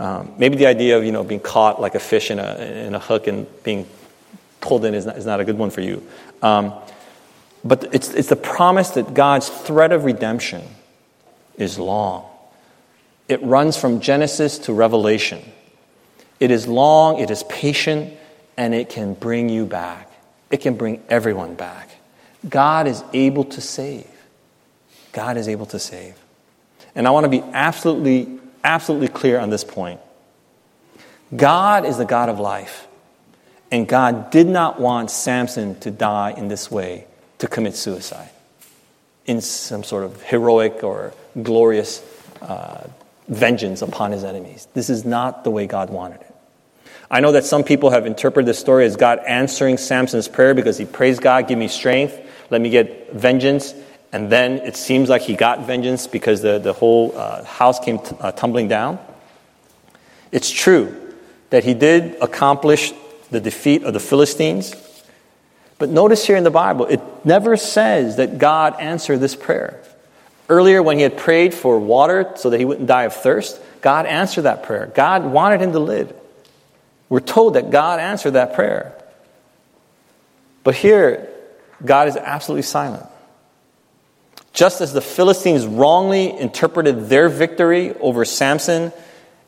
[0.00, 2.94] Um, maybe the idea of you know being caught like a fish in a, in
[2.94, 3.86] a hook and being
[4.60, 6.06] pulled in is not, is not a good one for you.
[6.42, 6.72] Um,
[7.64, 10.62] but it's, it's the promise that God's thread of redemption
[11.56, 12.24] is long.
[13.28, 15.40] It runs from Genesis to Revelation.
[16.40, 18.14] It is long, it is patient,
[18.56, 20.10] and it can bring you back.
[20.50, 21.90] It can bring everyone back.
[22.48, 24.08] God is able to save.
[25.12, 26.14] God is able to save.
[26.94, 30.00] And I want to be absolutely, absolutely clear on this point.
[31.34, 32.86] God is the God of life.
[33.70, 37.06] And God did not want Samson to die in this way,
[37.38, 38.30] to commit suicide,
[39.26, 42.02] in some sort of heroic or glorious
[42.42, 42.88] uh,
[43.28, 44.66] vengeance upon his enemies.
[44.74, 46.34] This is not the way God wanted it.
[47.08, 50.78] I know that some people have interpreted this story as God answering Samson's prayer because
[50.78, 52.18] he praised God, give me strength,
[52.50, 53.72] let me get vengeance.
[54.12, 57.98] And then it seems like he got vengeance because the, the whole uh, house came
[57.98, 58.98] t- uh, tumbling down.
[60.32, 60.96] It's true
[61.50, 62.92] that he did accomplish
[63.30, 64.74] the defeat of the Philistines.
[65.78, 69.80] But notice here in the Bible, it never says that God answered this prayer.
[70.48, 74.06] Earlier, when he had prayed for water so that he wouldn't die of thirst, God
[74.06, 74.90] answered that prayer.
[74.94, 76.12] God wanted him to live.
[77.08, 78.92] We're told that God answered that prayer.
[80.64, 81.28] But here,
[81.84, 83.06] God is absolutely silent.
[84.52, 88.92] Just as the Philistines wrongly interpreted their victory over Samson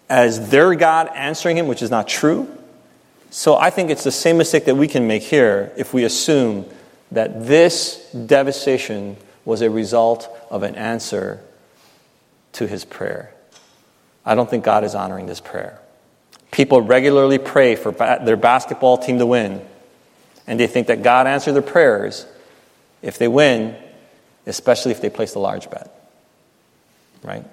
[0.09, 2.49] as their God answering him, which is not true,
[3.31, 6.67] so I think it's the same mistake that we can make here if we assume
[7.12, 11.41] that this devastation was a result of an answer
[12.53, 13.33] to his prayer.
[14.25, 15.81] I don't think God is honoring this prayer.
[16.51, 19.67] People regularly pray for their basketball team to win,
[20.47, 22.27] and they think that God answered their prayers
[23.01, 23.75] if they win,
[24.46, 25.90] especially if they place a large bet.
[27.22, 27.44] Right?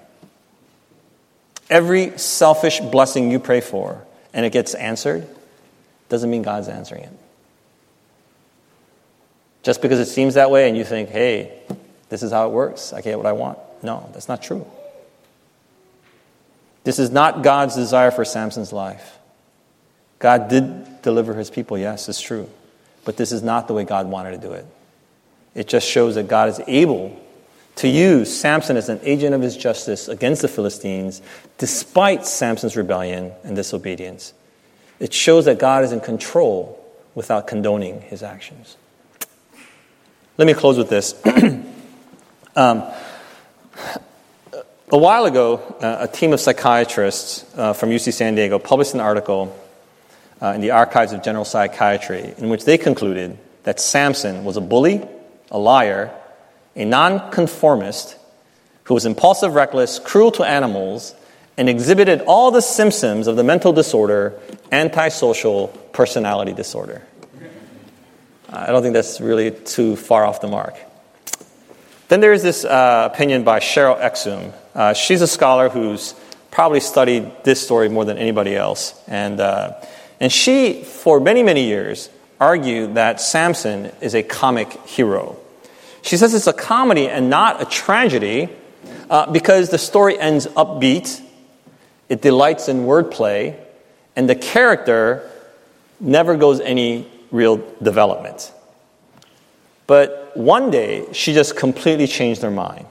[1.68, 5.26] Every selfish blessing you pray for and it gets answered
[6.08, 7.12] doesn't mean God's answering it.
[9.62, 11.52] Just because it seems that way and you think, hey,
[12.08, 13.58] this is how it works, I get what I want.
[13.82, 14.66] No, that's not true.
[16.82, 19.18] This is not God's desire for Samson's life.
[20.18, 22.48] God did deliver his people, yes, it's true.
[23.04, 24.66] But this is not the way God wanted to do it.
[25.54, 27.18] It just shows that God is able
[27.76, 31.22] to use Samson as an agent of his justice against the Philistines,
[31.58, 34.34] despite Samson's rebellion and disobedience.
[34.98, 36.76] It shows that God is in control
[37.14, 38.76] without condoning his actions.
[40.36, 41.14] Let me close with this.
[42.56, 42.82] um,
[44.92, 49.00] a while ago, uh, a team of psychiatrists uh, from UC San Diego published an
[49.00, 49.56] article
[50.42, 54.60] uh, in the Archives of General Psychiatry in which they concluded that Samson was a
[54.60, 55.06] bully,
[55.50, 56.10] a liar,
[56.76, 58.16] a nonconformist
[58.84, 61.14] who was impulsive, reckless, cruel to animals,
[61.56, 64.38] and exhibited all the symptoms of the mental disorder
[64.72, 67.02] antisocial personality disorder.
[68.48, 70.76] I don't think that's really too far off the mark.
[72.08, 74.52] Then there's this uh, opinion by Cheryl Exum.
[74.74, 76.14] Uh, she's a scholar who's
[76.50, 79.00] probably studied this story more than anybody else.
[79.06, 79.74] And, uh,
[80.18, 85.36] and she, for many, many years, argued that Samson is a comic hero.
[86.02, 88.48] She says it's a comedy and not a tragedy
[89.10, 91.22] uh, because the story ends upbeat,
[92.08, 93.58] it delights in wordplay,
[94.16, 95.30] and the character
[96.00, 98.52] never goes any real development.
[99.86, 102.86] But one day, she just completely changed her mind.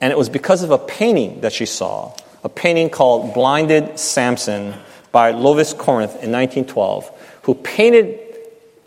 [0.00, 2.12] And it was because of a painting that she saw,
[2.42, 4.74] a painting called Blinded Samson
[5.12, 7.10] by Lovis Corinth in 1912,
[7.42, 8.18] who painted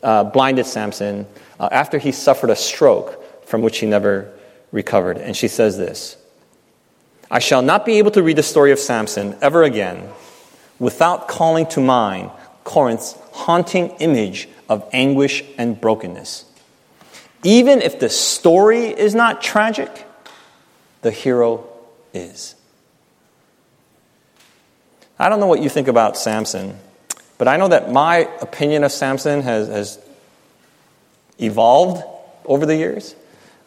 [0.06, 1.26] uh, Blinded Samson
[1.60, 4.32] uh, after he suffered a stroke from which he never
[4.72, 5.18] recovered.
[5.18, 6.16] And she says this
[7.30, 10.08] I shall not be able to read the story of Samson ever again
[10.80, 12.30] without calling to mind
[12.64, 16.46] Corinth's haunting image of anguish and brokenness.
[17.44, 20.06] Even if the story is not tragic,
[21.02, 21.68] the hero
[22.14, 22.56] is.
[25.18, 26.78] I don't know what you think about Samson,
[27.38, 30.00] but I know that my opinion of Samson has, has
[31.40, 32.04] evolved
[32.46, 33.16] over the years.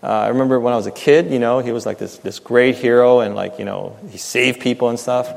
[0.03, 2.39] Uh, I remember when I was a kid, you know, he was like this, this
[2.39, 5.29] great hero and like, you know, he saved people and stuff.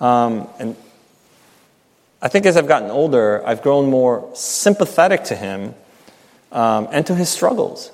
[0.00, 0.76] Um, and
[2.20, 5.74] I think as I've gotten older, I've grown more sympathetic to him
[6.50, 7.90] um, and to his struggles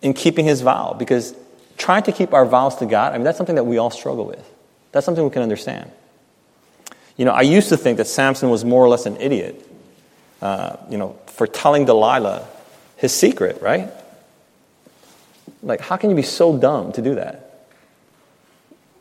[0.00, 0.94] in keeping his vow.
[0.98, 1.34] Because
[1.76, 4.24] trying to keep our vows to God, I mean, that's something that we all struggle
[4.24, 4.44] with.
[4.92, 5.90] That's something we can understand.
[7.18, 9.68] You know, I used to think that Samson was more or less an idiot,
[10.40, 12.48] uh, you know, for telling Delilah
[12.96, 13.90] his secret, right?
[15.62, 17.66] Like, how can you be so dumb to do that?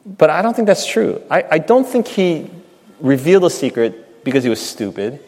[0.06, 1.22] But I don't think that's true.
[1.30, 2.50] I, I don't think he
[3.00, 5.20] revealed the secret because he was stupid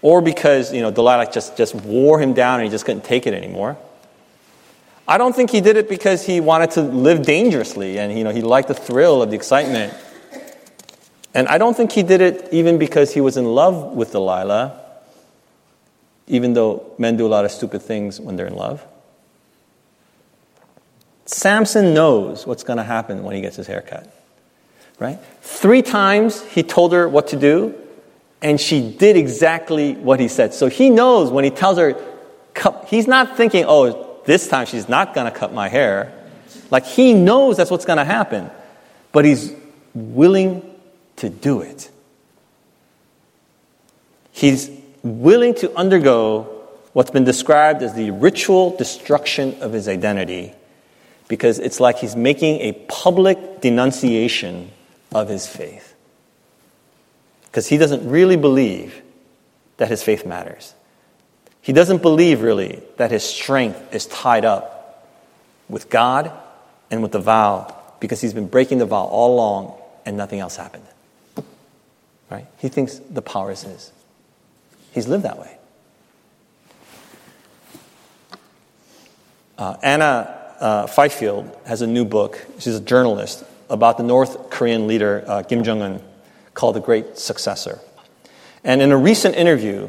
[0.00, 3.26] or because, you know, Delilah just, just wore him down and he just couldn't take
[3.26, 3.76] it anymore.
[5.08, 8.30] I don't think he did it because he wanted to live dangerously and, you know,
[8.30, 9.92] he liked the thrill of the excitement.
[11.34, 14.80] And I don't think he did it even because he was in love with Delilah,
[16.26, 18.84] even though men do a lot of stupid things when they're in love.
[21.26, 24.12] Samson knows what's going to happen when he gets his hair cut.
[24.98, 25.18] Right?
[25.42, 27.74] Three times he told her what to do,
[28.42, 30.54] and she did exactly what he said.
[30.54, 31.94] So he knows when he tells her,
[32.86, 36.12] he's not thinking, oh, this time she's not going to cut my hair.
[36.70, 38.50] Like he knows that's what's going to happen,
[39.12, 39.54] but he's
[39.94, 40.62] willing
[41.18, 41.90] to do it.
[44.32, 44.70] He's
[45.02, 46.44] willing to undergo
[46.92, 50.54] what's been described as the ritual destruction of his identity
[51.28, 54.70] because it's like he's making a public denunciation
[55.12, 55.94] of his faith.
[57.46, 59.02] Because he doesn't really believe
[59.76, 60.74] that his faith matters.
[61.60, 65.06] He doesn't believe really that his strength is tied up
[65.68, 66.32] with God
[66.90, 70.56] and with the vow because he's been breaking the vow all along and nothing else
[70.56, 70.84] happened.
[72.30, 72.46] Right?
[72.58, 73.92] He thinks the power is his.
[74.92, 75.56] He's lived that way.
[79.56, 80.86] Uh, Anna uh,
[81.66, 82.44] has a new book.
[82.58, 86.02] She's a journalist about the North Korean leader uh, Kim Jong un
[86.54, 87.80] called The Great Successor.
[88.64, 89.88] And in a recent interview,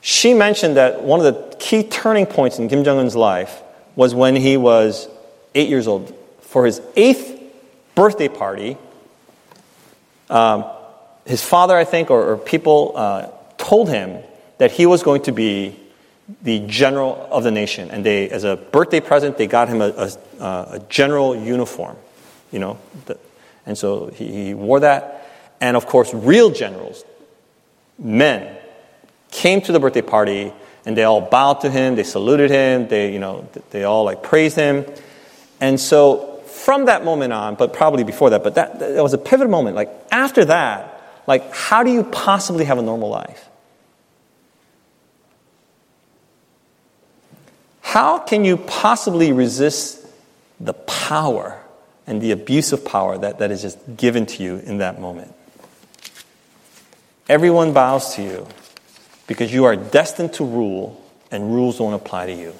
[0.00, 3.62] she mentioned that one of the key turning points in Kim Jong un's life
[3.96, 5.08] was when he was
[5.54, 6.14] eight years old.
[6.40, 7.40] For his eighth
[7.94, 8.78] birthday party,
[10.30, 10.64] um,
[11.28, 14.22] his father, I think, or, or people uh, told him
[14.56, 15.78] that he was going to be
[16.42, 17.90] the general of the nation.
[17.90, 20.10] And they, as a birthday present, they got him a,
[20.40, 21.96] a, a general uniform,
[22.50, 22.78] you know.
[23.04, 23.18] The,
[23.66, 25.28] and so he, he wore that.
[25.60, 27.04] And of course, real generals,
[27.98, 28.56] men,
[29.30, 30.52] came to the birthday party
[30.86, 34.22] and they all bowed to him, they saluted him, they, you know, they all like
[34.22, 34.86] praised him.
[35.60, 39.18] And so from that moment on, but probably before that, but that, that was a
[39.18, 39.76] pivotal moment.
[39.76, 40.97] Like after that,
[41.28, 43.48] like how do you possibly have a normal life?
[47.82, 50.06] How can you possibly resist
[50.58, 51.60] the power
[52.06, 55.34] and the abuse of power that, that is just given to you in that moment?
[57.28, 58.46] Everyone bows to you
[59.26, 60.98] because you are destined to rule
[61.30, 62.54] and rules don't apply to you.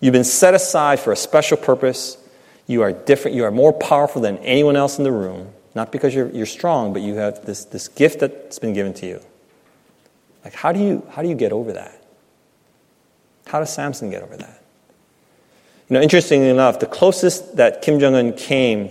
[0.00, 2.18] You've been set aside for a special purpose.
[2.66, 3.36] You are different.
[3.36, 6.92] You are more powerful than anyone else in the room, not because you're, you're strong,
[6.92, 9.20] but you have this, this gift that's been given to you.
[10.44, 12.02] Like, how do you, how do you get over that?
[13.46, 14.62] How does Samson get over that?
[15.88, 18.90] You know, interestingly enough, the closest that Kim Jong un came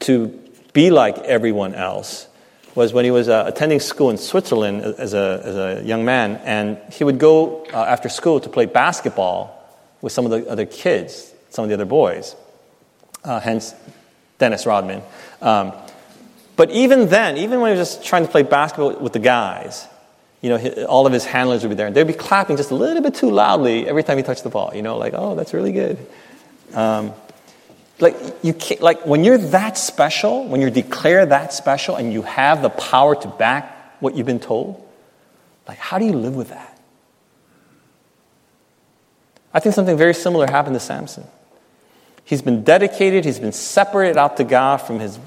[0.00, 0.28] to
[0.72, 2.28] be like everyone else
[2.74, 6.36] was when he was uh, attending school in Switzerland as a, as a young man,
[6.44, 9.58] and he would go uh, after school to play basketball
[10.00, 12.34] with some of the other kids, some of the other boys,
[13.24, 13.74] uh, hence
[14.38, 15.02] Dennis Rodman.
[15.42, 15.72] Um,
[16.56, 19.86] but even then, even when he was just trying to play basketball with the guys,
[20.40, 22.74] you know, all of his handlers would be there, and they'd be clapping just a
[22.74, 24.72] little bit too loudly every time he touched the ball.
[24.74, 25.98] You know, like, oh, that's really good.
[26.74, 27.12] Um,
[28.00, 32.22] like you can't, like when you're that special, when you're declared that special, and you
[32.22, 34.84] have the power to back what you've been told,
[35.68, 36.80] like how do you live with that?
[39.54, 41.24] I think something very similar happened to Samson.
[42.24, 45.18] He's been dedicated, he's been separated out to God from his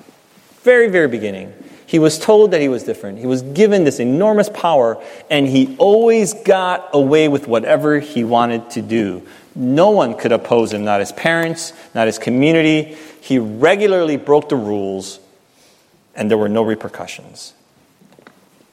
[0.62, 1.54] very, very beginning.
[1.88, 3.20] He was told that he was different.
[3.20, 8.72] He was given this enormous power, and he always got away with whatever he wanted
[8.72, 9.26] to do.
[9.54, 12.98] No one could oppose him, not his parents, not his community.
[13.22, 15.20] He regularly broke the rules,
[16.16, 17.54] and there were no repercussions.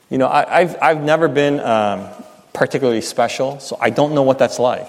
[0.09, 2.09] You know, I, have I've never been um,
[2.53, 4.89] particularly special, so I don't know what that's like.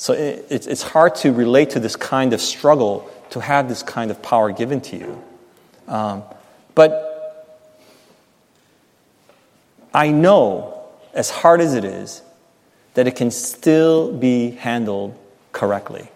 [0.00, 4.10] So it, it's, hard to relate to this kind of struggle to have this kind
[4.10, 5.22] of power given to you.
[5.86, 6.22] Um,
[6.74, 7.68] but
[9.92, 12.22] I know, as hard as it is,
[12.94, 15.18] that it can still be handled
[15.52, 16.08] correctly.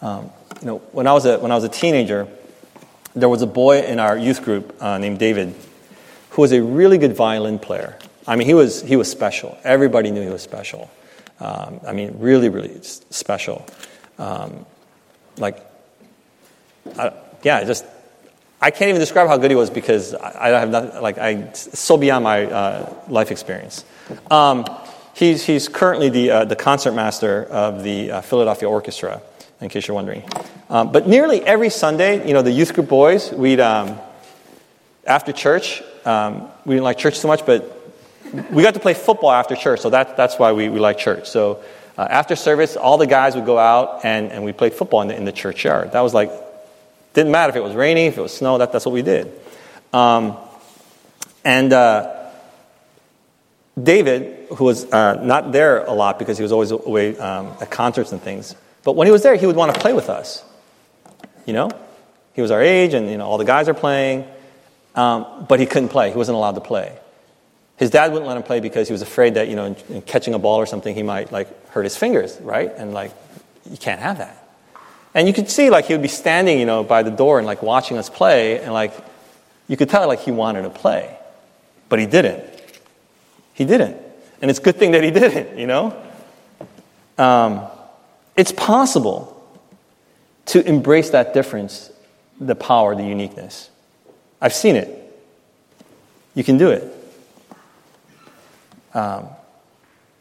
[0.00, 2.28] Um, you know, when I was a, when I was a teenager,
[3.12, 5.52] there was a boy in our youth group uh, named David
[6.30, 7.98] who was a really good violin player.
[8.24, 9.58] I mean, he was, he was special.
[9.64, 10.88] Everybody knew he was special.
[11.40, 13.64] Um, I mean, really, really special.
[14.18, 14.66] Um,
[15.36, 15.64] like,
[16.98, 17.12] I,
[17.42, 17.84] yeah, just
[18.60, 21.52] I can't even describe how good he was because I, I have nothing, like, I,
[21.52, 23.84] so beyond my uh, life experience.
[24.30, 24.66] Um,
[25.14, 29.22] he's, he's currently the, uh, the concertmaster of the uh, Philadelphia Orchestra,
[29.60, 30.24] in case you're wondering.
[30.70, 33.96] Um, but nearly every Sunday, you know, the youth group boys, we'd, um,
[35.06, 37.77] after church, um, we didn't like church so much, but
[38.50, 41.28] we got to play football after church, so that, that's why we, we like church.
[41.28, 41.62] So
[41.96, 45.08] uh, after service, all the guys would go out and, and we played football in
[45.08, 45.92] the, in the churchyard.
[45.92, 46.30] That was like
[47.18, 49.32] didn't matter if it was raining, if it was snow, that, that's what we did.
[49.92, 50.36] Um,
[51.44, 52.28] and uh,
[53.80, 57.70] David, who was uh, not there a lot because he was always away um, at
[57.70, 58.54] concerts and things,
[58.84, 60.44] But when he was there, he would want to play with us.
[61.44, 61.70] You know?
[62.34, 64.24] He was our age, and you know, all the guys are playing,
[64.94, 66.10] um, but he couldn't play.
[66.10, 66.96] He wasn't allowed to play.
[67.78, 70.02] His dad wouldn't let him play because he was afraid that, you know, in, in
[70.02, 72.72] catching a ball or something, he might, like, hurt his fingers, right?
[72.76, 73.12] And, like,
[73.70, 74.48] you can't have that.
[75.14, 77.46] And you could see, like, he would be standing, you know, by the door and,
[77.46, 78.92] like, watching us play, and, like,
[79.68, 81.16] you could tell, like, he wanted to play.
[81.88, 82.44] But he didn't.
[83.54, 83.96] He didn't.
[84.42, 85.96] And it's a good thing that he didn't, you know?
[87.16, 87.66] Um,
[88.36, 89.34] it's possible
[90.46, 91.90] to embrace that difference,
[92.40, 93.70] the power, the uniqueness.
[94.40, 94.94] I've seen it.
[96.34, 96.97] You can do it.
[98.94, 99.28] Um,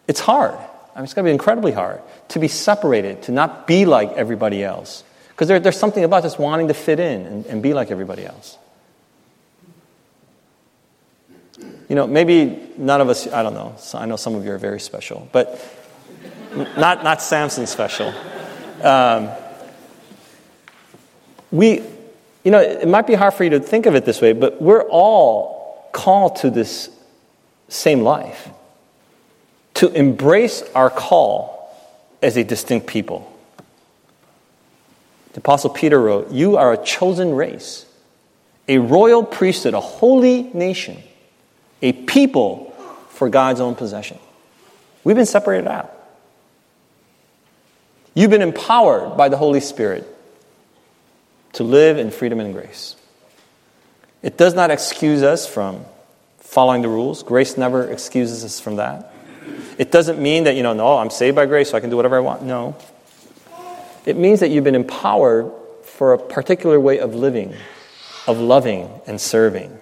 [0.07, 0.57] it's hard.
[0.97, 4.11] I mean, it's going to be incredibly hard to be separated, to not be like
[4.13, 5.03] everybody else.
[5.29, 8.25] Because there, there's something about just wanting to fit in and, and be like everybody
[8.25, 8.57] else.
[11.89, 14.57] You know, maybe none of us, I don't know, I know some of you are
[14.57, 15.61] very special, but
[16.77, 18.13] not, not Samson special.
[18.81, 19.29] Um,
[21.51, 21.81] we,
[22.43, 24.61] you know, it might be hard for you to think of it this way, but
[24.61, 26.89] we're all called to this
[27.69, 28.49] same life
[29.77, 31.71] to embrace our call
[32.23, 33.31] as a distinct people.
[35.33, 37.85] The Apostle Peter wrote, You are a chosen race,
[38.67, 40.97] a royal priesthood, a holy nation,
[41.83, 42.73] a people
[43.09, 44.17] for God's own possession.
[45.03, 45.93] We've been separated out.
[48.15, 50.07] You've been empowered by the Holy Spirit
[51.53, 52.95] to live in freedom and grace.
[54.23, 55.85] It does not excuse us from
[56.39, 57.21] following the rules.
[57.21, 59.13] Grace never excuses us from that.
[59.77, 61.95] It doesn't mean that, you know, no, I'm saved by grace, so I can do
[61.95, 62.43] whatever I want.
[62.43, 62.75] No.
[64.05, 65.51] It means that you've been empowered
[65.83, 67.53] for a particular way of living,
[68.25, 69.77] of loving and serving.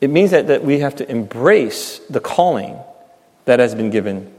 [0.00, 2.78] It means that, that we have to embrace the calling
[3.46, 4.32] that has been given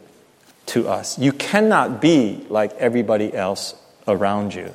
[0.68, 1.18] to us.
[1.18, 3.76] You cannot be like everybody else
[4.08, 4.72] around you.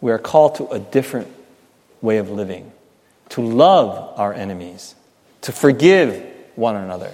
[0.00, 1.28] We are called to a different
[2.00, 2.72] way of living,
[3.30, 4.94] to love our enemies,
[5.42, 6.24] to forgive
[6.56, 7.12] one another,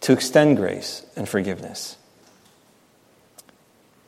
[0.00, 1.96] to extend grace and forgiveness.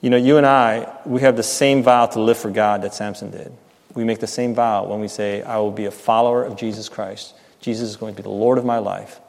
[0.00, 2.94] You know, you and I, we have the same vow to live for God that
[2.94, 3.52] Samson did.
[3.94, 6.88] We make the same vow when we say, I will be a follower of Jesus
[6.88, 7.34] Christ.
[7.60, 9.20] Jesus is going to be the Lord of my life.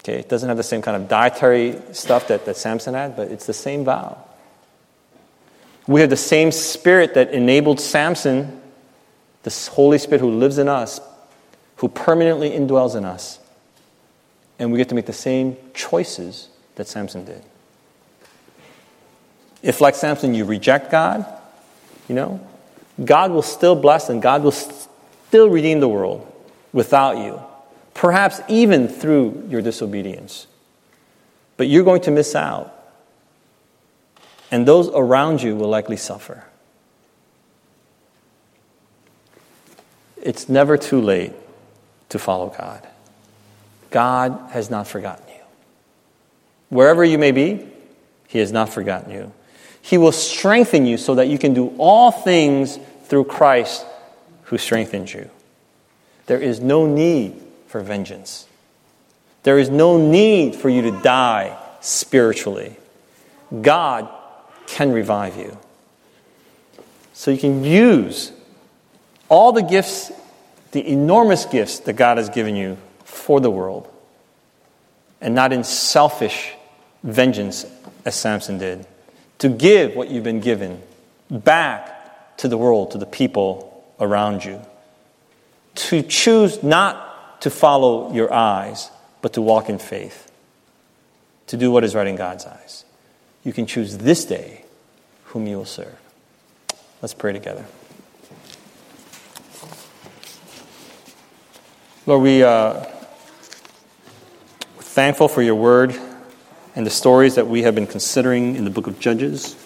[0.00, 3.30] Okay, it doesn't have the same kind of dietary stuff that, that Samson had, but
[3.30, 4.22] it's the same vow.
[5.86, 8.60] We have the same spirit that enabled Samson,
[9.42, 11.00] this Holy Spirit who lives in us,
[11.76, 13.38] who permanently indwells in us.
[14.58, 17.42] And we get to make the same choices that Samson did.
[19.62, 21.26] If, like Samson, you reject God,
[22.08, 22.46] you know,
[23.02, 26.30] God will still bless and God will still redeem the world
[26.72, 27.40] without you,
[27.94, 30.46] perhaps even through your disobedience.
[31.56, 32.74] But you're going to miss out
[34.54, 36.44] and those around you will likely suffer.
[40.22, 41.32] It's never too late
[42.10, 42.86] to follow God.
[43.94, 45.40] God has not forgotten you.
[46.68, 47.64] Wherever you may be,
[48.26, 49.32] He has not forgotten you.
[49.82, 53.86] He will strengthen you so that you can do all things through Christ
[54.46, 55.30] who strengthens you.
[56.26, 58.48] There is no need for vengeance.
[59.44, 62.74] There is no need for you to die spiritually.
[63.62, 64.08] God
[64.66, 65.56] can revive you.
[67.12, 68.32] So you can use
[69.28, 70.10] all the gifts,
[70.72, 72.76] the enormous gifts that God has given you
[73.14, 73.88] for the world,
[75.20, 76.52] and not in selfish
[77.02, 77.64] vengeance
[78.04, 78.86] as Samson did,
[79.38, 80.82] to give what you've been given
[81.30, 84.60] back to the world, to the people around you.
[85.76, 88.90] To choose not to follow your eyes,
[89.22, 90.30] but to walk in faith,
[91.48, 92.84] to do what is right in God's eyes
[93.44, 94.64] you can choose this day
[95.26, 95.94] whom you will serve.
[97.02, 97.64] Let's pray together.
[102.06, 102.84] Lord, we uh,
[104.94, 105.92] thankful for your word
[106.76, 109.56] and the stories that we have been considering in the book of Judges.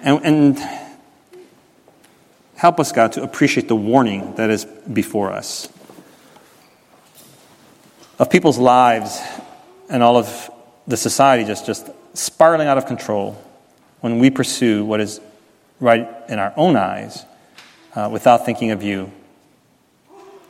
[0.00, 0.80] And, and
[2.56, 5.68] help us, God, to appreciate the warning that is before us
[8.18, 9.20] of people's lives
[9.88, 10.50] and all of
[10.88, 13.40] the society just, just spiraling out of control
[14.00, 15.20] when we pursue what is
[15.78, 17.24] right in our own eyes
[17.94, 19.12] uh, without thinking of you.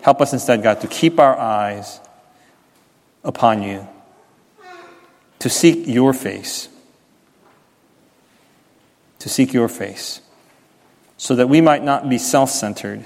[0.00, 2.00] Help us instead, God, to keep our eyes
[3.24, 3.88] upon you,
[5.38, 6.68] to seek your face,
[9.18, 10.20] to seek your face,
[11.16, 13.04] so that we might not be self centered,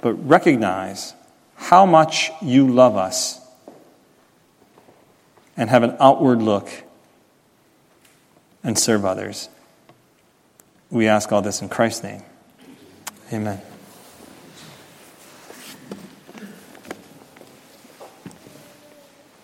[0.00, 1.14] but recognize
[1.56, 3.40] how much you love us
[5.56, 6.68] and have an outward look
[8.62, 9.48] and serve others.
[10.90, 12.22] We ask all this in Christ's name.
[13.32, 13.60] Amen.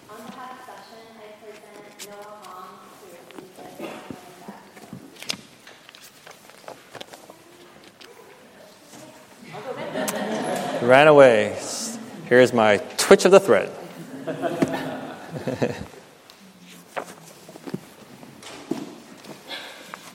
[0.09, 3.07] On behalf of session, I present Noah Hong to
[3.43, 3.95] receive
[10.81, 11.59] the Ran away.
[12.27, 13.69] Here's my twitch of the thread.